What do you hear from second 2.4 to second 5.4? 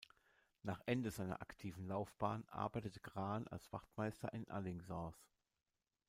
arbeitete Grahn als Wachtmeister in Alingsås.